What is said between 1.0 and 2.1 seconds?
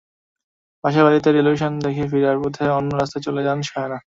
বাড়িতে টেলিভিশন দেখে